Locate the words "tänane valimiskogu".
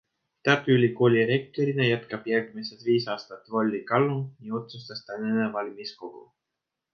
5.11-6.27